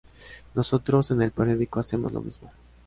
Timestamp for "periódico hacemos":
1.29-2.11